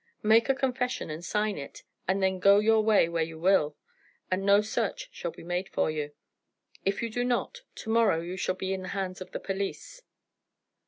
Make 0.23 0.49
a 0.49 0.55
confession 0.55 1.11
and 1.11 1.23
sign 1.23 1.59
it, 1.59 1.83
and 2.07 2.23
then 2.23 2.39
go 2.39 2.57
your 2.57 2.81
way 2.83 3.07
where 3.07 3.21
you 3.21 3.37
will, 3.37 3.77
and 4.31 4.43
no 4.43 4.59
search 4.61 5.09
shall 5.13 5.29
be 5.29 5.43
made 5.43 5.69
for 5.69 5.91
you; 5.91 6.11
if 6.83 7.03
you 7.03 7.09
do 7.11 7.23
not, 7.23 7.61
to 7.75 7.91
morrow 7.91 8.19
you 8.21 8.35
shall 8.35 8.55
be 8.55 8.73
in 8.73 8.81
the 8.81 8.87
hands 8.97 9.21
of 9.21 9.29
the 9.31 9.39
police." 9.39 10.01